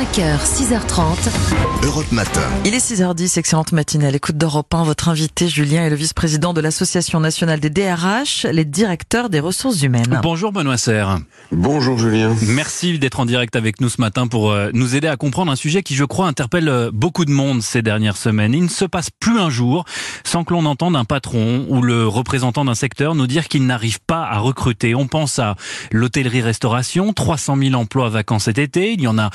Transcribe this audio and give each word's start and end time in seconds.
5h, 0.00 0.38
6h30. 0.40 1.84
Europe 1.84 2.10
Matin. 2.10 2.40
Il 2.64 2.72
est 2.72 2.78
6h10, 2.78 3.38
excellente 3.38 3.72
matinée 3.72 4.06
à 4.06 4.10
l'écoute 4.10 4.38
d'Europe 4.38 4.72
1. 4.72 4.84
Votre 4.84 5.10
invité, 5.10 5.46
Julien, 5.46 5.84
est 5.84 5.90
le 5.90 5.96
vice-président 5.96 6.54
de 6.54 6.62
l'Association 6.62 7.20
nationale 7.20 7.60
des 7.60 7.68
DRH, 7.68 8.46
les 8.50 8.64
directeurs 8.64 9.28
des 9.28 9.40
ressources 9.40 9.82
humaines. 9.82 10.20
Bonjour 10.22 10.52
Benoît 10.52 10.78
Serre. 10.78 11.18
Bonjour 11.52 11.98
Julien. 11.98 12.34
Merci 12.46 12.98
d'être 12.98 13.20
en 13.20 13.26
direct 13.26 13.56
avec 13.56 13.82
nous 13.82 13.90
ce 13.90 14.00
matin 14.00 14.26
pour 14.26 14.50
euh, 14.50 14.70
nous 14.72 14.96
aider 14.96 15.06
à 15.06 15.18
comprendre 15.18 15.52
un 15.52 15.56
sujet 15.56 15.82
qui, 15.82 15.94
je 15.94 16.04
crois, 16.04 16.28
interpelle 16.28 16.70
euh, 16.70 16.90
beaucoup 16.90 17.26
de 17.26 17.32
monde 17.32 17.60
ces 17.60 17.82
dernières 17.82 18.16
semaines. 18.16 18.54
Il 18.54 18.62
ne 18.62 18.68
se 18.68 18.86
passe 18.86 19.10
plus 19.10 19.38
un 19.38 19.50
jour 19.50 19.84
sans 20.24 20.44
que 20.44 20.54
l'on 20.54 20.64
entende 20.64 20.96
un 20.96 21.04
patron 21.04 21.66
ou 21.68 21.82
le 21.82 22.06
représentant 22.06 22.64
d'un 22.64 22.74
secteur 22.74 23.14
nous 23.14 23.26
dire 23.26 23.48
qu'il 23.48 23.66
n'arrive 23.66 23.98
pas 24.00 24.22
à 24.22 24.38
recruter. 24.38 24.94
On 24.94 25.08
pense 25.08 25.38
à 25.38 25.56
l'hôtellerie-restauration, 25.92 27.12
300 27.12 27.56
000 27.58 27.74
emplois 27.74 28.08
vacants 28.08 28.38
cet 28.38 28.56
été. 28.56 28.94
Il 28.94 29.02
y 29.02 29.06
en 29.06 29.18
a 29.18 29.28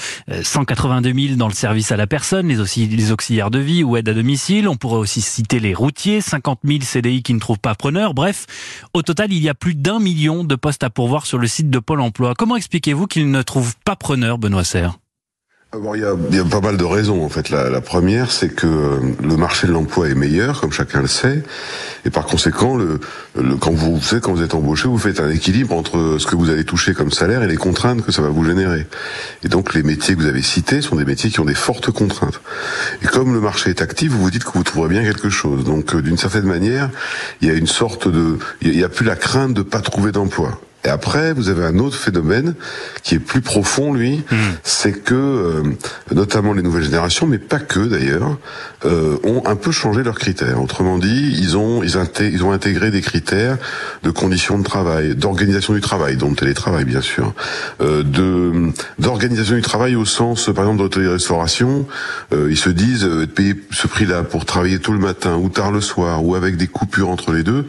182 0.55 1.13
000 1.13 1.35
dans 1.35 1.49
le 1.49 1.53
service 1.53 1.91
à 1.91 1.97
la 1.97 2.07
personne, 2.07 2.47
les, 2.47 2.61
aussi, 2.61 2.87
les 2.87 3.11
auxiliaires 3.11 3.51
de 3.51 3.59
vie 3.59 3.83
ou 3.83 3.97
aide 3.97 4.07
à 4.07 4.13
domicile. 4.13 4.69
On 4.69 4.77
pourrait 4.77 4.99
aussi 4.99 5.19
citer 5.19 5.59
les 5.59 5.73
routiers, 5.73 6.21
50 6.21 6.59
000 6.63 6.79
CDI 6.81 7.23
qui 7.23 7.33
ne 7.33 7.39
trouvent 7.39 7.59
pas 7.59 7.75
preneur. 7.75 8.13
Bref, 8.13 8.45
au 8.93 9.01
total, 9.01 9.33
il 9.33 9.43
y 9.43 9.49
a 9.49 9.53
plus 9.53 9.75
d'un 9.75 9.99
million 9.99 10.45
de 10.45 10.55
postes 10.55 10.85
à 10.85 10.89
pourvoir 10.89 11.25
sur 11.25 11.39
le 11.39 11.47
site 11.47 11.69
de 11.69 11.79
Pôle 11.79 11.99
emploi. 11.99 12.35
Comment 12.37 12.55
expliquez-vous 12.55 13.05
qu'ils 13.05 13.29
ne 13.31 13.41
trouvent 13.41 13.75
pas 13.83 13.97
preneur, 13.97 14.37
Benoît 14.37 14.63
Serre? 14.63 14.97
Il, 15.95 16.01
y 16.01 16.05
a, 16.05 16.15
il 16.29 16.35
y, 16.35 16.39
a, 16.39 16.45
pas 16.45 16.61
mal 16.61 16.77
de 16.77 16.83
raisons 16.83 17.23
en 17.23 17.29
fait. 17.29 17.49
La, 17.49 17.69
la 17.69 17.81
première, 17.81 18.31
c'est 18.31 18.49
que 18.49 18.67
euh, 18.67 18.99
le 19.23 19.37
marché 19.37 19.67
de 19.67 19.71
l'emploi 19.71 20.09
est 20.09 20.15
meilleur, 20.15 20.61
comme 20.61 20.71
chacun 20.71 21.01
le 21.01 21.07
sait, 21.07 21.43
et 22.05 22.09
par 22.09 22.25
conséquent, 22.25 22.77
le, 22.77 22.99
le, 23.35 23.55
quand 23.55 23.71
vous, 23.71 23.95
vous 23.95 24.01
savez, 24.01 24.21
quand 24.21 24.33
vous 24.33 24.43
êtes 24.43 24.53
embauché, 24.53 24.87
vous 24.87 24.97
faites 24.97 25.19
un 25.19 25.29
équilibre 25.29 25.75
entre 25.75 26.17
ce 26.19 26.25
que 26.27 26.35
vous 26.35 26.49
allez 26.49 26.63
toucher 26.63 26.93
comme 26.93 27.11
salaire 27.11 27.43
et 27.43 27.47
les 27.47 27.57
contraintes 27.57 28.05
que 28.05 28.11
ça 28.11 28.21
va 28.21 28.29
vous 28.29 28.43
générer. 28.43 28.85
Et 29.43 29.47
donc, 29.47 29.73
les 29.73 29.83
métiers 29.83 30.15
que 30.15 30.21
vous 30.21 30.27
avez 30.27 30.41
cités 30.41 30.81
sont 30.81 30.95
des 30.95 31.05
métiers 31.05 31.29
qui 31.29 31.39
ont 31.39 31.45
des 31.45 31.55
fortes 31.55 31.91
contraintes. 31.91 32.41
Et 33.01 33.07
comme 33.07 33.33
le 33.33 33.41
marché 33.41 33.71
est 33.71 33.81
actif, 33.81 34.11
vous 34.11 34.21
vous 34.21 34.31
dites 34.31 34.43
que 34.43 34.51
vous 34.53 34.63
trouverez 34.63 34.89
bien 34.89 35.03
quelque 35.03 35.29
chose. 35.29 35.63
Donc, 35.63 35.95
euh, 35.95 36.01
d'une 36.01 36.17
certaine 36.17 36.45
manière, 36.45 36.89
il 37.41 37.47
y 37.47 37.51
a 37.51 37.55
une 37.55 37.67
sorte 37.67 38.07
de, 38.07 38.37
il 38.61 38.71
n'y 38.71 38.83
a 38.83 38.89
plus 38.89 39.05
la 39.05 39.15
crainte 39.15 39.53
de 39.53 39.61
pas 39.61 39.81
trouver 39.81 40.11
d'emploi. 40.11 40.59
Et 40.85 40.89
après, 40.89 41.33
vous 41.33 41.49
avez 41.49 41.65
un 41.65 41.79
autre 41.79 41.97
phénomène 41.97 42.53
qui 43.01 43.15
est 43.15 43.19
plus 43.19 43.41
profond, 43.41 43.91
lui, 43.91 44.23
mmh. 44.29 44.35
c'est 44.63 45.03
que 45.03 45.15
euh, 45.15 45.63
notamment 46.13 46.53
les 46.53 46.61
nouvelles 46.61 46.83
générations, 46.83 47.25
mais 47.25 47.39
pas 47.39 47.59
que 47.59 47.79
d'ailleurs, 47.79 48.37
euh, 48.85 49.17
ont 49.23 49.41
un 49.47 49.55
peu 49.55 49.71
changé 49.71 50.03
leurs 50.03 50.19
critères. 50.19 50.61
Autrement 50.61 50.99
dit, 50.99 51.35
ils 51.39 51.57
ont 51.57 51.81
ils, 51.81 51.97
ils 52.31 52.43
ont 52.43 52.51
intégré 52.51 52.91
des 52.91 53.01
critères 53.01 53.57
de 54.03 54.11
conditions 54.11 54.59
de 54.59 54.63
travail, 54.63 55.15
d'organisation 55.15 55.73
du 55.73 55.81
travail, 55.81 56.17
dont 56.17 56.29
le 56.29 56.35
télétravail 56.35 56.85
bien 56.85 57.01
sûr, 57.01 57.33
euh, 57.81 58.03
de 58.03 58.71
d'organisation 58.99 59.55
du 59.55 59.63
travail 59.63 59.95
au 59.95 60.05
sens, 60.05 60.45
par 60.53 60.65
exemple, 60.65 60.79
d'hôtellerie-restauration. 60.79 61.87
Euh, 62.31 62.47
ils 62.51 62.57
se 62.57 62.69
disent 62.69 63.05
euh, 63.05 63.25
payer 63.25 63.55
ce 63.71 63.87
prix-là 63.87 64.21
pour 64.23 64.45
travailler 64.45 64.77
tout 64.77 64.93
le 64.93 64.99
matin 64.99 65.35
ou 65.35 65.49
tard 65.49 65.71
le 65.71 65.81
soir 65.81 66.23
ou 66.23 66.35
avec 66.35 66.57
des 66.57 66.67
coupures 66.67 67.09
entre 67.09 67.31
les 67.31 67.41
deux, 67.41 67.65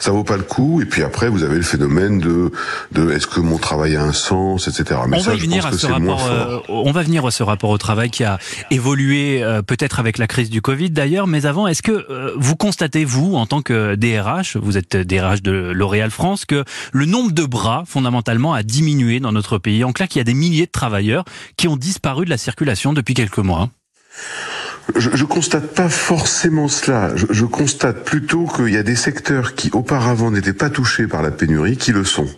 ça 0.00 0.10
vaut 0.10 0.24
pas 0.24 0.36
le 0.36 0.42
coup. 0.42 0.80
Et 0.82 0.84
puis 0.84 1.02
après, 1.02 1.28
vous 1.28 1.44
avez 1.44 1.56
le 1.56 1.62
phénomène 1.62 2.18
de 2.18 2.50
de 2.92 3.10
est-ce 3.10 3.26
que 3.26 3.40
mon 3.40 3.58
travail 3.58 3.96
a 3.96 4.02
un 4.02 4.12
sens, 4.12 4.68
etc. 4.68 5.00
Mais 5.08 5.18
on 5.18 5.20
ça, 5.20 5.30
va 5.30 5.36
venir 5.36 5.66
à 5.66 5.72
ce 5.72 5.86
rapport. 5.86 6.26
Euh, 6.26 6.58
on 6.68 6.92
va 6.92 7.02
venir 7.02 7.24
à 7.26 7.30
ce 7.30 7.42
rapport 7.42 7.70
au 7.70 7.78
travail 7.78 8.10
qui 8.10 8.24
a 8.24 8.38
évolué 8.70 9.42
euh, 9.42 9.62
peut-être 9.62 10.00
avec 10.00 10.18
la 10.18 10.26
crise 10.26 10.50
du 10.50 10.62
Covid 10.62 10.90
d'ailleurs. 10.90 11.26
Mais 11.26 11.46
avant, 11.46 11.66
est-ce 11.66 11.82
que 11.82 12.06
euh, 12.10 12.32
vous 12.36 12.56
constatez 12.56 13.04
vous 13.04 13.34
en 13.34 13.46
tant 13.46 13.62
que 13.62 13.94
DRH, 13.94 14.56
vous 14.56 14.76
êtes 14.76 14.96
DRH 14.96 15.42
de 15.42 15.72
L'Oréal 15.74 16.10
France, 16.10 16.44
que 16.44 16.64
le 16.92 17.06
nombre 17.06 17.32
de 17.32 17.44
bras 17.44 17.84
fondamentalement 17.86 18.54
a 18.54 18.62
diminué 18.62 19.20
dans 19.20 19.32
notre 19.32 19.58
pays? 19.58 19.84
En 19.84 19.92
clair, 19.92 20.08
qu'il 20.08 20.18
y 20.18 20.20
a 20.20 20.24
des 20.24 20.34
milliers 20.34 20.66
de 20.66 20.70
travailleurs 20.70 21.24
qui 21.56 21.68
ont 21.68 21.76
disparu 21.76 22.24
de 22.24 22.30
la 22.30 22.38
circulation 22.38 22.92
depuis 22.92 23.14
quelques 23.14 23.38
mois. 23.38 23.70
Je, 24.94 25.10
je 25.14 25.24
constate 25.24 25.74
pas 25.74 25.88
forcément 25.88 26.68
cela. 26.68 27.14
Je, 27.16 27.26
je 27.30 27.44
constate 27.44 28.04
plutôt 28.04 28.46
qu'il 28.46 28.72
y 28.72 28.76
a 28.76 28.82
des 28.82 28.96
secteurs 28.96 29.54
qui 29.54 29.70
auparavant 29.72 30.30
n'étaient 30.30 30.52
pas 30.52 30.70
touchés 30.70 31.06
par 31.06 31.22
la 31.22 31.30
pénurie 31.30 31.76
qui 31.76 31.92
le 31.92 32.04
sont. 32.04 32.28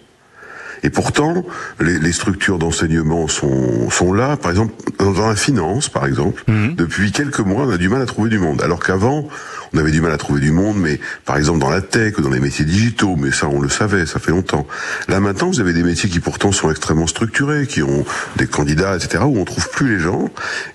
Et 0.83 0.91
pourtant, 0.91 1.45
les, 1.81 1.99
les 1.99 2.13
structures 2.13 2.59
d'enseignement 2.59 3.29
sont, 3.29 3.91
sont 3.91 4.13
là. 4.13 4.37
Par 4.37 4.51
exemple, 4.51 4.75
dans 4.99 5.29
la 5.29 5.37
finance, 5.37 5.89
par 5.89 6.07
exemple, 6.07 6.43
mmh. 6.47 6.75
depuis 6.75 7.13
quelques 7.13 7.41
mois, 7.41 7.65
on 7.65 7.71
a 7.71 7.79
du 7.79 7.89
mal 7.89 8.03
à 8.03 8.07
trouver 8.07 8.31
du 8.31 8.39
monde. 8.39 8.63
Alors 8.63 8.83
qu'avant, 8.83 9.29
on 9.73 9.79
avait 9.79 9.91
du 9.91 10.01
mal 10.01 10.13
à 10.13 10.17
trouver 10.17 10.41
du 10.41 10.51
monde, 10.51 10.77
mais 10.79 11.01
par 11.25 11.37
exemple 11.37 11.59
dans 11.59 11.71
la 11.71 11.81
tech 11.81 12.19
ou 12.19 12.23
dans 12.23 12.31
les 12.31 12.41
métiers 12.41 12.65
digitaux, 12.65 13.17
mais 13.17 13.33
ça 13.33 13.49
on 13.49 13.61
le 13.61 13.69
savait, 13.69 14.07
ça 14.07 14.19
fait 14.19 14.31
longtemps. 14.31 14.67
Là 15.09 15.21
maintenant, 15.21 15.49
vous 15.49 15.61
avez 15.61 15.73
des 15.73 15.83
métiers 15.83 16.09
qui 16.09 16.21
pourtant 16.21 16.53
sont 16.53 16.71
extrêmement 16.71 17.07
structurés, 17.07 17.67
qui 17.67 17.83
ont 17.83 18.05
des 18.37 18.47
candidats, 18.47 18.97
etc., 18.97 19.25
où 19.27 19.39
on 19.39 19.45
trouve 19.45 19.69
plus 19.71 19.97
les 19.97 20.03
gens. 20.03 20.31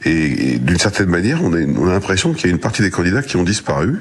Et, 0.05 0.53
et 0.53 0.57
d'une 0.59 0.79
certaine 0.79 1.09
manière, 1.09 1.43
on 1.43 1.53
a, 1.53 1.59
on 1.59 1.87
a 1.87 1.91
l'impression 1.91 2.33
qu'il 2.33 2.47
y 2.47 2.49
a 2.49 2.51
une 2.51 2.59
partie 2.59 2.81
des 2.81 2.91
candidats 2.91 3.23
qui 3.23 3.37
ont 3.37 3.43
disparu. 3.43 3.99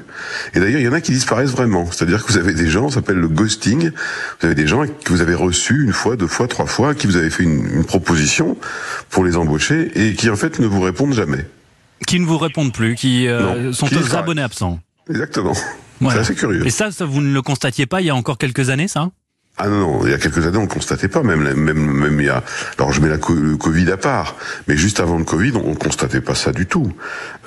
Et 0.53 0.59
d'ailleurs, 0.59 0.79
il 0.79 0.85
y 0.85 0.87
en 0.87 0.93
a 0.93 1.01
qui 1.01 1.11
disparaissent 1.11 1.51
vraiment. 1.51 1.89
C'est-à-dire 1.91 2.23
que 2.23 2.31
vous 2.31 2.37
avez 2.37 2.53
des 2.53 2.67
gens, 2.67 2.89
ça 2.89 2.95
s'appelle 2.95 3.17
le 3.17 3.27
ghosting. 3.27 3.91
Vous 4.39 4.45
avez 4.45 4.55
des 4.55 4.67
gens 4.67 4.85
que 4.85 5.11
vous 5.11 5.21
avez 5.21 5.35
reçus 5.35 5.83
une 5.83 5.92
fois, 5.93 6.15
deux 6.15 6.27
fois, 6.27 6.47
trois 6.47 6.65
fois, 6.65 6.95
qui 6.95 7.07
vous 7.07 7.15
avez 7.15 7.29
fait 7.29 7.43
une, 7.43 7.69
une 7.73 7.85
proposition 7.85 8.57
pour 9.09 9.23
les 9.23 9.37
embaucher 9.37 9.91
et 9.95 10.13
qui 10.13 10.29
en 10.29 10.35
fait 10.35 10.59
ne 10.59 10.67
vous 10.67 10.81
répondent 10.81 11.13
jamais 11.13 11.45
qui 12.05 12.19
ne 12.19 12.25
vous 12.25 12.37
répondent 12.37 12.73
plus, 12.73 12.95
qui 12.95 13.27
euh, 13.27 13.71
sont 13.73 13.87
qui 13.87 13.95
abonnés 14.15 14.41
absents. 14.41 14.79
Exactement. 15.09 15.53
Voilà. 16.01 16.15
C'est 16.15 16.31
assez 16.31 16.35
curieux. 16.35 16.65
Et 16.65 16.69
ça, 16.69 16.91
ça, 16.91 17.05
vous 17.05 17.21
ne 17.21 17.31
le 17.31 17.41
constatiez 17.41 17.85
pas 17.85 18.01
il 18.01 18.07
y 18.07 18.09
a 18.09 18.15
encore 18.15 18.37
quelques 18.37 18.69
années, 18.69 18.89
ça? 18.89 19.11
Ah 19.57 19.67
non, 19.67 19.79
non, 19.79 20.05
il 20.05 20.09
y 20.09 20.13
a 20.15 20.17
quelques 20.17 20.47
années, 20.47 20.57
on 20.57 20.63
ne 20.63 20.67
constatait 20.67 21.07
pas, 21.07 21.21
même, 21.21 21.43
même, 21.53 21.77
même 21.77 22.19
il 22.19 22.25
y 22.25 22.29
a, 22.29 22.43
alors 22.79 22.91
je 22.91 22.99
mets 23.01 23.07
la, 23.07 23.17
le 23.17 23.55
Covid 23.55 23.91
à 23.91 23.97
part, 23.97 24.35
mais 24.67 24.75
juste 24.75 24.99
avant 24.99 25.17
le 25.17 25.25
Covid, 25.25 25.51
on 25.63 25.71
ne 25.71 25.75
constatait 25.75 26.21
pas 26.21 26.33
ça 26.33 26.51
du 26.51 26.65
tout. 26.65 26.91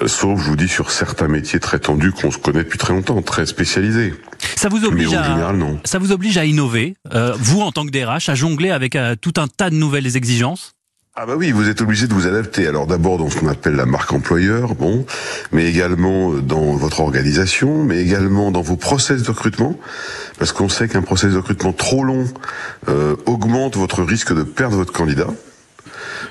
Euh, 0.00 0.06
sauf, 0.06 0.40
je 0.40 0.48
vous 0.48 0.56
dis, 0.56 0.68
sur 0.68 0.92
certains 0.92 1.26
métiers 1.26 1.58
très 1.58 1.80
tendus 1.80 2.12
qu'on 2.12 2.30
se 2.30 2.38
connaît 2.38 2.62
depuis 2.62 2.78
très 2.78 2.92
longtemps, 2.92 3.20
très 3.22 3.44
spécialisés. 3.44 4.14
Ça 4.54 4.68
vous 4.68 4.84
oblige, 4.84 5.12
à, 5.14 5.24
général, 5.24 5.80
ça 5.82 5.98
vous 5.98 6.12
oblige 6.12 6.38
à 6.38 6.44
innover, 6.44 6.94
euh, 7.12 7.34
vous 7.38 7.60
en 7.60 7.72
tant 7.72 7.84
que 7.84 7.90
DRH, 7.90 8.28
à 8.28 8.36
jongler 8.36 8.70
avec 8.70 8.94
euh, 8.94 9.16
tout 9.20 9.34
un 9.38 9.48
tas 9.48 9.70
de 9.70 9.74
nouvelles 9.74 10.16
exigences? 10.16 10.75
Ah 11.18 11.24
bah 11.24 11.32
oui, 11.34 11.50
vous 11.50 11.70
êtes 11.70 11.80
obligé 11.80 12.06
de 12.06 12.12
vous 12.12 12.26
adapter. 12.26 12.66
Alors 12.66 12.86
d'abord 12.86 13.16
dans 13.16 13.30
ce 13.30 13.38
qu'on 13.38 13.48
appelle 13.48 13.74
la 13.74 13.86
marque 13.86 14.12
employeur, 14.12 14.74
bon, 14.74 15.06
mais 15.50 15.64
également 15.64 16.34
dans 16.34 16.76
votre 16.76 17.00
organisation, 17.00 17.82
mais 17.82 18.02
également 18.02 18.50
dans 18.50 18.60
vos 18.60 18.76
process 18.76 19.22
de 19.22 19.30
recrutement, 19.30 19.78
parce 20.38 20.52
qu'on 20.52 20.68
sait 20.68 20.88
qu'un 20.88 21.00
process 21.00 21.32
de 21.32 21.38
recrutement 21.38 21.72
trop 21.72 22.04
long 22.04 22.26
euh, 22.90 23.16
augmente 23.24 23.78
votre 23.78 24.02
risque 24.02 24.34
de 24.34 24.42
perdre 24.42 24.76
votre 24.76 24.92
candidat 24.92 25.28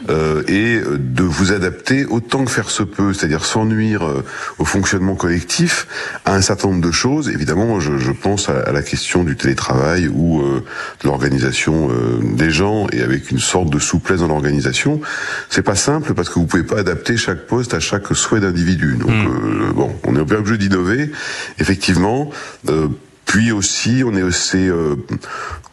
euh, 0.10 0.44
et 0.48 0.82
de 0.98 1.24
vous 1.24 1.52
adapter 1.52 2.06
autant 2.06 2.46
que 2.46 2.52
faire 2.52 2.70
se 2.70 2.84
peut, 2.84 3.14
c'est-à-dire 3.14 3.46
sans 3.46 3.66
nuire 3.66 4.06
euh, 4.06 4.24
au 4.60 4.66
fonctionnement 4.66 5.16
collectif, 5.16 5.88
à 6.26 6.36
un 6.36 6.42
certain 6.42 6.70
nombre 6.70 6.86
de 6.86 6.92
choses. 6.92 7.30
Évidemment, 7.30 7.80
je, 7.80 7.98
je 7.98 8.12
pense 8.12 8.50
à, 8.50 8.60
à, 8.60 8.72
la 8.72 8.82
question 8.82 9.24
du 9.24 9.36
télétravail 9.36 10.08
ou 10.08 10.42
euh, 10.42 10.64
de 11.02 11.08
l'organisation 11.08 11.90
euh, 11.90 12.20
des 12.22 12.52
gens 12.52 12.88
et 12.92 13.02
avec 13.02 13.32
une 13.32 13.40
sorte 13.40 13.70
de 13.70 13.80
souplesse 13.80 14.20
dans 14.20 14.28
l'organisation. 14.28 15.02
C'est 15.50 15.64
pas 15.64 15.76
simple 15.76 16.14
parce 16.14 16.30
que 16.30 16.36
vous 16.36 16.46
pouvez 16.46 16.64
pas 16.64 16.80
adapter 16.80 17.18
chaque 17.18 17.48
poste 17.48 17.74
à 17.74 17.80
chaque 17.80 18.08
souhait 18.16 18.40
d'individu. 18.40 18.96
Donc 18.96 19.10
mmh. 19.10 19.74
bon, 19.74 19.96
on 20.04 20.16
est 20.16 20.20
obligé 20.20 20.58
d'innover, 20.58 21.12
effectivement. 21.60 22.30
Puis 23.26 23.52
aussi, 23.52 24.04
on 24.06 24.16
est 24.16 24.22
aussi 24.22 24.70
euh, 24.70 24.96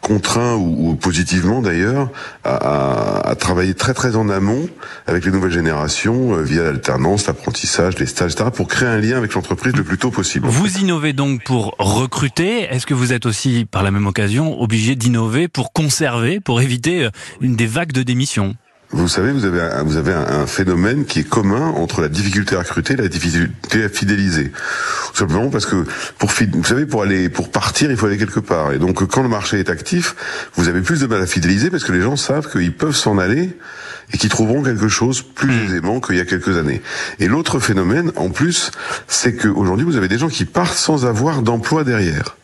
contraint, 0.03 0.55
ou, 0.55 0.89
ou 0.89 0.95
positivement 0.95 1.61
d'ailleurs, 1.61 2.09
à, 2.43 2.55
à, 2.55 3.29
à, 3.29 3.35
travailler 3.35 3.73
très 3.73 3.93
très 3.93 4.15
en 4.15 4.29
amont 4.29 4.67
avec 5.07 5.25
les 5.25 5.31
nouvelles 5.31 5.51
générations 5.51 6.35
euh, 6.35 6.43
via 6.43 6.63
l'alternance, 6.63 7.25
l'apprentissage, 7.25 7.97
les 7.97 8.05
stages, 8.05 8.33
etc., 8.33 8.49
pour 8.53 8.67
créer 8.67 8.89
un 8.89 8.99
lien 8.99 9.17
avec 9.17 9.33
l'entreprise 9.33 9.75
le 9.75 9.83
plus 9.83 9.97
tôt 9.97 10.11
possible. 10.11 10.47
Vous 10.47 10.77
innovez 10.77 11.13
donc 11.13 11.43
pour 11.43 11.75
recruter. 11.79 12.61
Est-ce 12.63 12.85
que 12.85 12.93
vous 12.93 13.13
êtes 13.13 13.25
aussi, 13.25 13.65
par 13.65 13.81
la 13.81 13.91
même 13.91 14.05
occasion, 14.05 14.61
obligé 14.61 14.95
d'innover 14.95 15.47
pour 15.47 15.73
conserver, 15.73 16.39
pour 16.39 16.61
éviter 16.61 17.05
euh, 17.05 17.09
une 17.41 17.55
des 17.55 17.67
vagues 17.67 17.93
de 17.93 18.03
démissions? 18.03 18.55
Vous 18.93 19.07
savez, 19.07 19.31
vous 19.31 19.45
avez 19.45 19.59
un, 19.59 19.83
vous 19.83 19.97
avez 19.97 20.13
un, 20.13 20.41
un, 20.41 20.47
phénomène 20.47 21.05
qui 21.05 21.19
est 21.19 21.27
commun 21.27 21.73
entre 21.75 22.01
la 22.01 22.09
difficulté 22.09 22.55
à 22.55 22.59
recruter 22.59 22.93
et 22.93 22.97
la 22.97 23.07
difficulté 23.07 23.83
à 23.83 23.89
fidéliser. 23.89 24.51
Tout 25.11 25.17
simplement 25.17 25.49
parce 25.49 25.65
que 25.65 25.83
pour 26.17 26.29
vous 26.29 26.63
savez 26.63 26.85
pour 26.85 27.01
aller 27.01 27.29
pour 27.29 27.49
partir, 27.49 27.89
il 27.89 27.97
faut 27.97 28.05
aller 28.05 28.17
quelque 28.17 28.39
part. 28.39 28.71
Et 28.71 28.77
donc 28.77 29.05
quand 29.07 29.23
le 29.23 29.29
marché 29.29 29.59
est 29.59 29.69
actif, 29.69 30.15
vous 30.55 30.69
avez 30.69 30.81
plus 30.81 30.99
de 30.99 31.07
mal 31.07 31.21
à 31.21 31.27
fidéliser 31.27 31.69
parce 31.71 31.83
que 31.83 31.91
les 31.91 32.01
gens 32.01 32.15
savent 32.15 32.49
qu'ils 32.49 32.73
peuvent 32.73 32.95
s'en 32.95 33.17
aller 33.17 33.57
et 34.13 34.17
qu'ils 34.17 34.29
trouveront 34.29 34.61
quelque 34.61 34.87
chose 34.87 35.23
plus 35.23 35.47
mmh. 35.47 35.65
aisément 35.65 35.99
qu'il 35.99 36.17
y 36.17 36.21
a 36.21 36.25
quelques 36.25 36.57
années. 36.57 36.81
Et 37.19 37.27
l'autre 37.27 37.59
phénomène, 37.59 38.11
en 38.15 38.29
plus, 38.29 38.71
c'est 39.07 39.35
qu'aujourd'hui, 39.35 39.85
vous 39.85 39.97
avez 39.97 40.07
des 40.07 40.19
gens 40.19 40.29
qui 40.29 40.45
partent 40.45 40.77
sans 40.77 41.05
avoir 41.05 41.41
d'emploi 41.41 41.83
derrière 41.83 42.35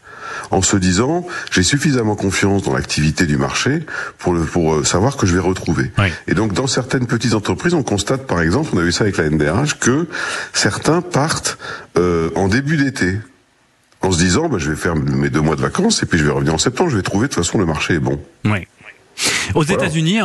en 0.52 0.62
se 0.62 0.78
disant 0.78 1.26
j'ai 1.52 1.64
suffisamment 1.64 2.16
confiance 2.16 2.64
dans 2.64 2.74
l'activité 2.74 3.26
du 3.26 3.38
marché 3.38 3.84
pour 4.18 4.34
le, 4.34 4.42
pour 4.42 4.76
euh, 4.76 4.84
savoir 4.84 5.18
que 5.18 5.26
je 5.26 5.34
vais 5.34 5.40
retrouver. 5.40 5.92
Oui. 5.98 6.08
Et 6.28 6.34
donc 6.34 6.54
dans 6.54 6.68
certaines 6.68 7.08
petites 7.08 7.34
entreprises, 7.34 7.74
on 7.74 7.84
constate 7.84 8.28
par 8.28 8.42
exemple, 8.42 8.70
on 8.74 8.78
a 8.78 8.84
vu 8.84 8.92
ça 8.92 9.04
avec 9.04 9.18
la 9.18 9.30
NDRH, 9.30 9.80
que 9.80 10.08
certains 10.54 11.02
partent 11.02 11.58
euh, 11.98 12.30
en 12.36 12.48
début 12.48 12.78
d'été 12.78 13.18
en 14.02 14.12
se 14.12 14.18
disant 14.18 14.48
bah, 14.50 14.58
je 14.60 14.70
vais 14.70 14.78
faire 14.78 14.96
mes 14.96 15.30
deux 15.30 15.42
mois 15.42 15.56
de 15.56 15.62
vacances 15.62 16.04
et 16.04 16.06
puis 16.06 16.18
je 16.18 16.26
vais 16.26 16.32
revenir 16.32 16.54
en 16.54 16.58
septembre, 16.58 16.90
je 16.90 16.98
vais 16.98 17.04
trouver 17.04 17.28
de 17.28 17.34
toute 17.34 17.44
façon 17.44 17.58
le 17.58 17.66
marché 17.66 17.96
est 17.96 18.00
bon. 18.00 18.20
Oui. 18.46 18.68
Aux 19.56 19.64
États-Unis, 19.64 20.20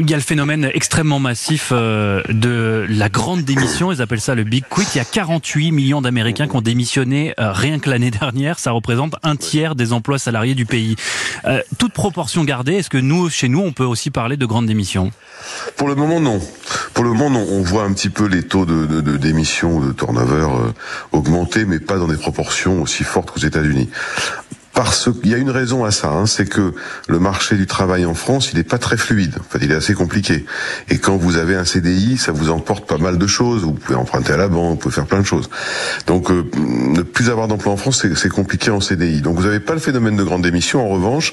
il 0.00 0.10
y 0.10 0.12
a 0.12 0.16
le 0.16 0.22
phénomène 0.22 0.70
extrêmement 0.74 1.18
massif 1.18 1.70
euh, 1.72 2.22
de 2.28 2.86
la 2.88 3.08
grande 3.08 3.42
démission. 3.42 3.90
Ils 3.90 4.02
appellent 4.02 4.20
ça 4.20 4.34
le 4.34 4.44
Big 4.44 4.64
Quit. 4.68 4.86
Il 4.94 4.98
y 4.98 5.00
a 5.00 5.04
48 5.04 5.72
millions 5.72 6.02
d'Américains 6.02 6.46
qui 6.46 6.56
ont 6.56 6.60
démissionné 6.60 7.34
euh, 7.40 7.52
rien 7.52 7.78
que 7.78 7.88
l'année 7.88 8.10
dernière. 8.10 8.58
Ça 8.58 8.72
représente 8.72 9.14
un 9.22 9.36
tiers 9.36 9.74
des 9.74 9.92
emplois 9.92 10.18
salariés 10.18 10.54
du 10.54 10.66
pays. 10.66 10.96
Euh, 11.46 11.62
toute 11.78 11.92
proportion 11.92 12.44
gardée, 12.44 12.74
est-ce 12.74 12.90
que 12.90 12.98
nous, 12.98 13.30
chez 13.30 13.48
nous, 13.48 13.60
on 13.60 13.72
peut 13.72 13.84
aussi 13.84 14.10
parler 14.10 14.36
de 14.36 14.46
grandes 14.46 14.66
démissions? 14.66 15.10
Pour 15.76 15.88
le 15.88 15.94
moment, 15.94 16.20
non. 16.20 16.40
Pour 16.94 17.04
le 17.04 17.12
moment, 17.12 17.44
on 17.48 17.62
voit 17.62 17.84
un 17.84 17.92
petit 17.92 18.10
peu 18.10 18.26
les 18.26 18.42
taux 18.42 18.66
de, 18.66 18.86
de, 18.86 19.00
de 19.00 19.16
démission, 19.16 19.80
de 19.80 19.92
turnover 19.92 20.48
augmenter, 21.12 21.64
mais 21.64 21.78
pas 21.78 21.96
dans 21.96 22.08
des 22.08 22.16
proportions 22.16 22.82
aussi 22.82 23.04
fortes 23.04 23.30
qu'aux 23.30 23.40
États-Unis. 23.40 23.88
Parce 24.76 25.10
qu'il 25.10 25.30
y 25.30 25.34
a 25.34 25.38
une 25.38 25.48
raison 25.48 25.86
à 25.86 25.90
ça, 25.90 26.10
hein, 26.10 26.26
c'est 26.26 26.46
que 26.46 26.74
le 27.08 27.18
marché 27.18 27.56
du 27.56 27.66
travail 27.66 28.04
en 28.04 28.12
France, 28.12 28.50
il 28.52 28.58
n'est 28.58 28.62
pas 28.62 28.76
très 28.76 28.98
fluide. 28.98 29.34
En 29.40 29.50
fait, 29.50 29.64
il 29.64 29.72
est 29.72 29.74
assez 29.74 29.94
compliqué. 29.94 30.44
Et 30.90 30.98
quand 30.98 31.16
vous 31.16 31.38
avez 31.38 31.54
un 31.54 31.64
CDI, 31.64 32.18
ça 32.18 32.30
vous 32.30 32.50
emporte 32.50 32.86
pas 32.86 32.98
mal 32.98 33.16
de 33.16 33.26
choses. 33.26 33.62
Vous 33.64 33.72
pouvez 33.72 33.96
emprunter 33.96 34.34
à 34.34 34.36
la 34.36 34.48
banque, 34.48 34.72
vous 34.72 34.76
pouvez 34.76 34.94
faire 34.94 35.06
plein 35.06 35.20
de 35.20 35.26
choses. 35.26 35.48
Donc, 36.06 36.30
euh, 36.30 36.44
ne 36.54 37.00
plus 37.00 37.30
avoir 37.30 37.48
d'emploi 37.48 37.72
en 37.72 37.78
France, 37.78 38.06
c'est 38.14 38.28
compliqué 38.28 38.70
en 38.70 38.82
CDI. 38.82 39.22
Donc, 39.22 39.36
vous 39.36 39.44
n'avez 39.44 39.60
pas 39.60 39.72
le 39.72 39.80
phénomène 39.80 40.14
de 40.14 40.24
grande 40.24 40.42
démission. 40.42 40.84
En 40.84 40.88
revanche, 40.88 41.32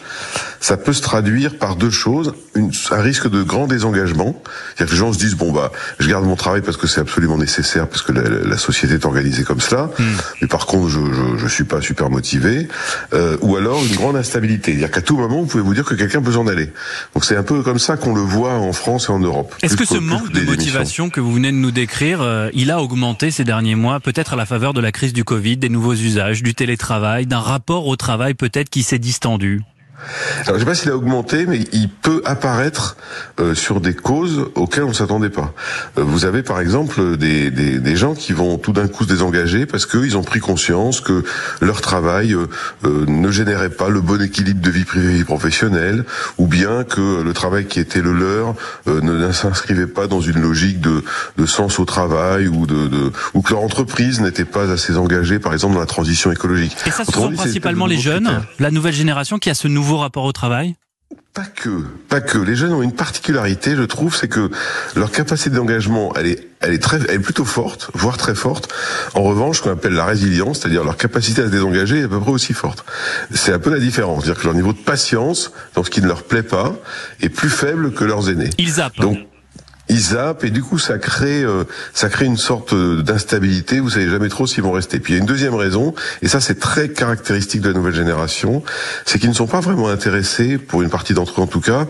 ça 0.64 0.78
peut 0.78 0.94
se 0.94 1.02
traduire 1.02 1.58
par 1.58 1.76
deux 1.76 1.90
choses. 1.90 2.34
Une, 2.56 2.72
un 2.92 3.02
risque 3.02 3.30
de 3.30 3.44
grand 3.44 3.68
désengagement. 3.68 4.42
C'est-à-dire 4.76 4.86
que 4.86 4.92
les 4.92 4.98
gens 4.98 5.12
se 5.12 5.18
disent, 5.18 5.36
bon, 5.36 5.52
bah, 5.52 5.72
je 6.00 6.08
garde 6.08 6.24
mon 6.24 6.36
travail 6.36 6.62
parce 6.62 6.78
que 6.78 6.88
c'est 6.88 7.02
absolument 7.02 7.38
nécessaire, 7.38 7.88
parce 7.88 8.02
que 8.02 8.12
la, 8.12 8.22
la, 8.30 8.58
société 8.58 8.94
est 8.94 9.06
organisée 9.06 9.44
comme 9.44 9.60
cela. 9.60 9.90
Hmm. 10.00 10.04
Mais 10.42 10.48
par 10.48 10.66
contre, 10.66 10.88
je, 10.88 11.00
je, 11.00 11.38
je 11.38 11.48
suis 11.48 11.64
pas 11.64 11.82
super 11.82 12.10
motivé. 12.10 12.68
Euh, 13.14 13.24
euh, 13.24 13.38
ou 13.42 13.56
alors 13.56 13.84
une 13.84 13.96
grande 13.96 14.16
instabilité. 14.16 14.72
C'est-à-dire 14.72 14.92
qu'à 14.92 15.02
tout 15.02 15.18
moment, 15.18 15.42
vous 15.42 15.46
pouvez 15.46 15.64
vous 15.64 15.74
dire 15.74 15.86
que 15.86 15.96
quelqu'un 15.96 16.22
peut 16.22 16.34
s'en 16.34 16.48
aller. 16.48 16.72
Donc 17.14 17.26
c'est 17.26 17.36
un 17.36 17.44
peu 17.44 17.62
comme 17.62 17.80
ça 17.80 17.98
qu'on 17.98 18.14
le 18.14 18.22
voit 18.22 18.54
en 18.54 18.74
France 18.74 19.08
et 19.10 19.12
en 19.12 19.20
Europe. 19.20 19.54
Est-ce 19.62 19.78
que 19.78 19.86
ce 19.86 19.98
manque 19.98 20.32
de 20.32 20.42
motivation 20.42 21.10
que 21.10 21.22
vous 21.22 21.34
venez 21.34 21.52
de 21.52 21.58
nous 21.58 21.72
décrire, 21.72 22.22
euh, 22.22 22.50
il 22.54 22.72
a 22.72 22.82
augmenté 22.82 23.32
ces 23.32 23.44
derniers 23.44 23.76
mois, 23.76 24.00
peut-être 24.00 24.34
à 24.34 24.36
la 24.36 24.46
faveur 24.46 24.74
de 24.74 24.82
la 24.82 24.92
crise 24.92 25.14
du 25.14 25.24
Covid, 25.24 25.58
des 25.58 25.70
nouveaux 25.70 25.94
usages, 25.94 26.44
du 26.44 26.54
télétravail, 26.54 27.26
d'un 27.26 27.40
rapport 27.40 27.88
au 27.88 27.96
travail 27.96 28.34
peut-être 28.34 28.70
qui 28.70 28.84
s'est 28.84 29.00
distendu? 29.00 29.62
Alors, 30.46 30.56
je 30.56 30.60
sais 30.60 30.66
pas 30.66 30.76
s'il 30.76 30.90
a 30.90 30.96
augmenté, 30.96 31.46
mais 31.46 31.60
il 31.72 31.90
peut 31.90 32.22
apparaître 32.26 32.98
euh, 33.40 33.54
sur 33.54 33.80
des 33.80 33.94
causes 33.94 34.48
auxquelles 34.56 34.84
on 34.84 34.94
s'attendait 34.94 35.30
pas. 35.30 35.54
Euh, 35.98 36.04
vous 36.04 36.26
avez 36.26 36.42
par 36.44 36.60
exemple 36.60 37.16
des, 37.18 37.52
des, 37.52 37.80
des, 37.80 37.96
gens 37.96 38.16
qui 38.16 38.34
vont 38.34 38.58
tout 38.58 38.74
d'un 38.74 38.88
coup 38.88 39.04
se 39.04 39.10
désengager 39.10 39.66
parce 39.66 39.86
qu'ils 39.86 40.18
ont 40.18 40.24
pris 40.24 40.40
conscience 40.40 41.00
que 41.00 41.24
leur 41.62 41.82
travail 41.82 42.34
euh, 42.34 42.48
euh, 42.86 43.06
ne 43.08 43.30
générait 43.32 43.70
pas 43.70 43.90
le 43.90 44.02
bon 44.02 44.22
équilibre 44.22 44.62
de 44.62 44.70
vie 44.70 44.84
privée 44.84 45.12
et 45.12 45.18
vie 45.18 45.24
professionnelle, 45.24 46.06
ou 46.38 46.48
bien 46.48 46.84
que 46.84 47.22
le 47.22 47.34
travail 47.34 47.66
qui 47.66 47.80
était 47.80 48.02
le 48.02 48.14
leur 48.14 48.56
ne, 48.88 49.00
ne 49.00 49.32
s'inscrivait 49.32 49.88
pas 49.88 50.08
dans 50.08 50.22
une 50.22 50.42
logique 50.42 50.82
de, 50.82 51.04
de 51.38 51.46
sens 51.46 51.80
au 51.80 51.86
travail, 51.86 52.48
ou 52.48 52.66
de, 52.66 52.88
de 52.88 53.12
ou 53.34 53.42
que 53.42 53.52
leur 53.52 53.62
entreprise 53.62 54.22
n'était 54.22 54.46
pas 54.46 54.72
assez 54.72 54.98
engagée, 54.98 55.40
par 55.40 55.54
exemple, 55.54 55.76
dans 55.76 55.80
la 55.80 55.86
transition 55.86 56.32
écologique. 56.32 56.76
Et 56.86 56.92
ça, 56.92 57.06
ce 57.06 57.12
sont 57.12 57.32
principalement 57.32 57.86
les 57.86 58.00
jeunes, 58.00 58.42
la 58.60 58.72
nouvelle 58.72 58.94
génération 58.94 59.40
qui 59.40 59.50
a 59.50 59.54
ce 59.54 59.68
nouveau 59.68 59.83
rapport 59.92 60.24
au 60.24 60.32
travail? 60.32 60.76
Pas 61.34 61.46
que, 61.46 61.84
pas 62.10 62.22
que. 62.22 62.38
Les 62.38 62.56
jeunes 62.56 62.74
ont 62.74 62.84
une 62.84 62.94
particularité, 62.94 63.76
je 63.76 63.82
trouve, 63.84 64.16
c'est 64.16 64.28
que 64.28 64.52
leur 64.96 65.12
capacité 65.12 65.50
d'engagement, 65.50 66.14
elle 66.16 66.28
est, 66.28 66.48
elle 66.60 66.74
est 66.74 66.82
très, 66.82 66.98
elle 67.10 67.16
est 67.16 67.20
plutôt 67.20 67.46
forte, 67.46 67.90
voire 67.96 68.18
très 68.18 68.36
forte. 68.36 68.72
En 69.16 69.24
revanche, 69.24 69.58
ce 69.58 69.64
qu'on 69.64 69.72
appelle 69.72 69.94
la 69.94 70.06
résilience, 70.06 70.60
c'est-à-dire 70.60 70.84
leur 70.84 70.98
capacité 70.98 71.42
à 71.42 71.46
se 71.46 71.52
désengager, 71.52 72.00
est 72.00 72.04
à 72.04 72.08
peu 72.08 72.20
près 72.20 72.32
aussi 72.32 72.54
forte. 72.54 72.86
C'est 73.32 73.52
un 73.52 73.60
peu 73.60 73.72
la 73.72 73.80
différence, 73.80 74.24
c'est-à-dire 74.24 74.42
que 74.42 74.48
leur 74.48 74.56
niveau 74.56 74.74
de 74.74 74.78
patience, 74.78 75.52
dans 75.74 75.84
ce 75.84 75.90
qui 75.90 76.02
ne 76.02 76.08
leur 76.08 76.24
plaît 76.24 76.44
pas, 76.44 76.76
est 77.20 77.30
plus 77.30 77.50
faible 77.50 77.94
que 77.94 78.04
leurs 78.04 78.30
aînés. 78.30 78.52
Ils 78.60 78.74
zappent. 78.74 79.00
Donc, 79.00 79.18
ils 79.90 80.00
zappent 80.00 80.44
et 80.44 80.50
du 80.50 80.62
coup 80.62 80.80
ça 80.80 80.98
crée 80.98 81.44
euh, 81.44 81.66
ça 81.94 82.10
crée 82.10 82.26
une 82.26 82.38
sorte 82.38 82.74
d'instabilité. 82.74 83.80
Vous 83.80 83.92
savez 83.92 84.10
jamais 84.10 84.30
trop 84.30 84.48
s'ils 84.48 84.64
vont 84.64 84.72
rester. 84.72 85.00
Puis 85.00 85.14
il 85.14 85.16
y 85.18 85.20
a 85.20 85.22
une 85.22 85.28
deuxième 85.28 85.56
raison 85.56 85.94
et 86.22 86.28
ça 86.28 86.40
c'est 86.42 86.60
très 86.60 86.90
caractéristique 86.90 87.62
de 87.62 87.70
la 87.70 87.74
nouvelle 87.74 87.96
génération, 87.96 88.64
c'est 89.06 89.20
qu'ils 89.20 89.30
ne 89.30 89.36
sont 89.36 89.48
pas 89.48 89.60
vraiment 89.60 89.90
intéressés, 89.90 90.58
pour 90.58 90.82
une 90.82 90.90
partie 90.90 91.14
d'entre 91.14 91.40
eux 91.40 91.44
en 91.44 91.48
tout 91.48 91.62
cas, 91.62 91.88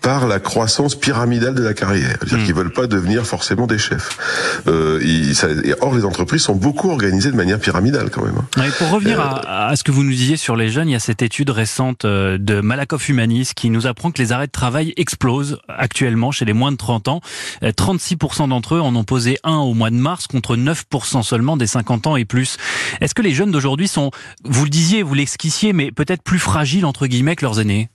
par 0.00 0.26
la 0.26 0.38
croissance 0.38 0.94
pyramidale 0.94 1.54
de 1.54 1.62
la 1.62 1.74
carrière. 1.74 2.16
C'est-à-dire 2.20 2.38
mmh. 2.38 2.44
qu'ils 2.44 2.54
veulent 2.54 2.72
pas 2.72 2.86
devenir 2.86 3.26
forcément 3.26 3.66
des 3.66 3.78
chefs. 3.78 4.62
Euh, 4.66 5.00
ils, 5.02 5.34
ça, 5.34 5.48
or 5.80 5.94
les 5.94 6.04
entreprises 6.04 6.42
sont 6.42 6.54
beaucoup 6.54 6.90
organisées 6.90 7.30
de 7.30 7.36
manière 7.36 7.58
pyramidale 7.58 8.10
quand 8.10 8.24
même. 8.24 8.34
Hein. 8.38 8.60
Ouais, 8.60 8.70
pour 8.78 8.90
revenir 8.90 9.20
euh, 9.20 9.24
à, 9.24 9.68
à, 9.68 9.76
ce 9.76 9.84
que 9.84 9.92
vous 9.92 10.02
nous 10.02 10.10
disiez 10.10 10.36
sur 10.36 10.56
les 10.56 10.68
jeunes, 10.68 10.88
il 10.88 10.92
y 10.92 10.96
a 10.96 11.00
cette 11.00 11.22
étude 11.22 11.50
récente 11.50 12.04
euh, 12.04 12.38
de 12.38 12.60
Malakoff 12.60 13.08
Humanis 13.08 13.50
qui 13.54 13.70
nous 13.70 13.86
apprend 13.86 14.10
que 14.10 14.20
les 14.20 14.32
arrêts 14.32 14.46
de 14.46 14.52
travail 14.52 14.92
explosent 14.96 15.58
actuellement 15.68 16.30
chez 16.30 16.44
les 16.44 16.52
moins 16.52 16.72
de 16.72 16.76
30 16.76 17.08
ans. 17.08 17.20
36% 17.62 18.44
euh, 18.44 18.46
d'entre 18.48 18.76
eux 18.76 18.80
en 18.80 18.94
ont 18.96 19.04
posé 19.04 19.38
un 19.44 19.56
au 19.58 19.74
mois 19.74 19.90
de 19.90 19.96
mars 19.96 20.26
contre 20.26 20.56
9% 20.56 21.22
seulement 21.22 21.56
des 21.56 21.66
50 21.66 22.06
ans 22.06 22.16
et 22.16 22.24
plus. 22.24 22.56
Est-ce 23.00 23.14
que 23.14 23.22
les 23.22 23.34
jeunes 23.34 23.50
d'aujourd'hui 23.50 23.88
sont, 23.88 24.10
vous 24.44 24.64
le 24.64 24.70
disiez, 24.70 25.02
vous 25.02 25.14
l'exquissiez, 25.14 25.72
mais 25.72 25.90
peut-être 25.90 26.22
plus 26.22 26.38
fragiles 26.38 26.84
entre 26.84 27.06
guillemets 27.06 27.36
que 27.36 27.44
leurs 27.44 27.60
aînés? 27.60 27.88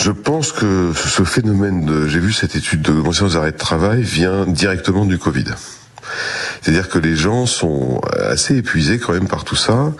Je 0.00 0.10
pense 0.10 0.52
que 0.52 0.92
ce 0.94 1.24
phénomène 1.24 1.84
de, 1.84 2.08
j'ai 2.08 2.20
vu 2.20 2.32
cette 2.32 2.56
étude 2.56 2.82
de 2.82 3.00
conscience 3.00 3.34
d'arrêt 3.34 3.52
de 3.52 3.56
travail 3.56 4.02
vient 4.02 4.46
directement 4.46 5.04
du 5.04 5.18
Covid. 5.18 5.44
C'est-à-dire 6.62 6.88
que 6.88 6.98
les 6.98 7.16
gens 7.16 7.46
sont 7.46 8.00
assez 8.18 8.56
épuisés 8.56 8.98
quand 8.98 9.12
même 9.12 9.28
par 9.28 9.44
tout 9.44 9.56
ça. 9.56 9.92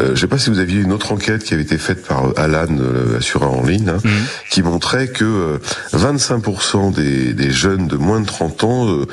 Euh, 0.00 0.06
je 0.06 0.10
ne 0.10 0.16
sais 0.16 0.26
pas 0.26 0.38
si 0.38 0.50
vous 0.50 0.58
aviez 0.58 0.80
une 0.80 0.92
autre 0.92 1.12
enquête 1.12 1.44
qui 1.44 1.54
avait 1.54 1.62
été 1.62 1.78
faite 1.78 2.06
par 2.06 2.24
Alan, 2.36 2.66
euh, 2.78 3.18
assureur 3.18 3.52
en 3.52 3.62
ligne, 3.62 3.88
hein, 3.88 3.98
mhm. 4.02 4.10
qui 4.50 4.62
montrait 4.62 5.08
que 5.08 5.58
25% 5.92 6.88
euh, 6.88 6.90
des, 6.92 7.32
des, 7.32 7.50
jeunes 7.50 7.86
de 7.86 7.96
moins 7.96 8.20
de 8.20 8.26
30 8.26 8.64
ans 8.64 8.88
euh, 8.88 9.06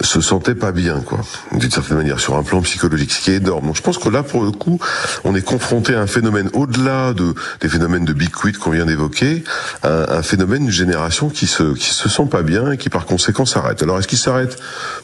se 0.00 0.20
sentaient 0.20 0.54
pas 0.54 0.72
bien, 0.72 1.00
quoi, 1.00 1.20
d'une 1.52 1.70
certaine 1.70 1.96
manière, 1.96 2.20
sur 2.20 2.36
un 2.36 2.42
plan 2.42 2.60
psychologique, 2.62 3.12
ce 3.12 3.20
qui 3.20 3.30
est 3.30 3.36
énorme. 3.36 3.66
Donc 3.66 3.76
je 3.76 3.82
pense 3.82 3.98
que 3.98 4.08
là, 4.08 4.22
pour 4.22 4.42
le 4.42 4.50
coup, 4.50 4.78
on 5.24 5.34
est 5.34 5.42
confronté 5.42 5.94
à 5.94 6.00
un 6.00 6.06
phénomène 6.06 6.50
au-delà 6.52 7.12
de, 7.12 7.34
des 7.60 7.68
phénomènes 7.68 8.04
de 8.04 8.12
big 8.12 8.30
quit 8.30 8.52
qu'on 8.52 8.70
vient 8.70 8.86
d'évoquer, 8.86 9.44
un, 9.82 10.06
un, 10.08 10.22
phénomène 10.22 10.62
d'une 10.64 10.70
génération 10.70 11.28
qui 11.28 11.46
se 11.46 11.74
qui 11.74 11.94
se 11.94 12.08
sent 12.08 12.26
pas 12.30 12.42
bien 12.42 12.72
et 12.72 12.76
qui 12.76 12.88
par 12.88 13.06
conséquent 13.06 13.46
s'arrête. 13.46 13.82
Alors 13.82 13.98
est-ce 13.98 14.08
qu'il 14.08 14.18
s'arrête 14.18 14.58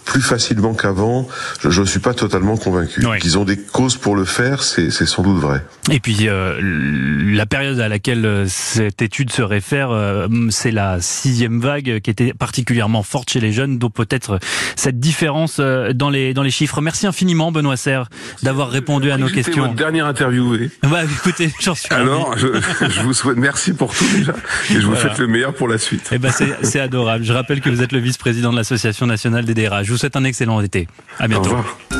plus 0.04 0.20
facilement 0.20 0.74
qu'avant 0.76 1.28
je 1.68 1.80
ne 1.80 1.86
suis 1.86 2.00
pas 2.00 2.14
totalement 2.14 2.56
convaincu. 2.56 3.04
Qu'ils 3.20 3.38
ont 3.38 3.44
des 3.44 3.56
causes 3.56 3.96
pour 3.96 4.16
le 4.16 4.24
faire, 4.24 4.62
c'est 4.62 4.90
sans 4.90 5.22
doute 5.22 5.38
vrai. 5.38 5.62
Et 5.90 6.00
puis 6.00 6.28
euh, 6.28 6.58
la 6.60 7.46
période 7.46 7.78
à 7.80 7.88
laquelle 7.88 8.24
euh, 8.26 8.44
cette 8.48 9.02
étude 9.02 9.30
se 9.30 9.42
réfère, 9.42 9.90
euh, 9.90 10.26
c'est 10.50 10.70
la 10.70 11.00
sixième 11.00 11.60
vague 11.60 12.00
qui 12.00 12.10
était 12.10 12.32
particulièrement 12.32 13.02
forte 13.02 13.30
chez 13.30 13.40
les 13.40 13.52
jeunes, 13.52 13.78
donc 13.78 13.94
peut-être 13.94 14.38
cette 14.74 14.98
différence 14.98 15.60
dans 15.60 16.10
les 16.10 16.34
dans 16.34 16.42
les 16.42 16.50
chiffres. 16.50 16.80
Merci 16.80 17.06
infiniment 17.06 17.52
Benoît 17.52 17.76
Serre 17.76 18.08
d'avoir 18.42 18.70
répondu 18.70 19.10
à 19.10 19.18
nos 19.18 19.28
questions. 19.28 19.62
Votre 19.62 19.74
dernière 19.74 20.06
interview. 20.06 20.56
Bah 20.82 21.02
écoutez, 21.04 21.50
j'en 21.60 21.74
suis 21.74 21.92
Alors, 21.92 22.36
je, 22.36 22.48
je, 22.88 23.00
vous 23.00 23.12
souhaite 23.12 23.36
merci 23.36 23.72
pour 23.72 23.94
tout 23.94 24.06
déjà, 24.16 24.34
et 24.70 24.80
je 24.80 24.86
vous 24.86 24.96
souhaite 24.96 25.18
le 25.18 25.26
meilleur 25.26 25.54
pour 25.54 25.68
la 25.68 25.78
suite. 25.78 26.08
Eh 26.12 26.18
ben 26.18 26.32
c'est 26.62 26.80
adorable. 26.80 27.24
Je 27.24 27.32
rappelle 27.32 27.60
que 27.60 27.70
vous 27.70 27.82
êtes 27.82 27.92
le 27.92 28.00
vice-président 28.00 28.50
de 28.50 28.56
l'association 28.56 29.06
nationale 29.06 29.44
des 29.44 29.54
DRH. 29.54 29.84
Je 29.86 29.92
vous 29.92 29.98
souhaite 29.98 30.16
un 30.16 30.24
excellent 30.24 30.56
été. 30.66 30.86
À 31.18 31.28
bientôt. 31.28 31.56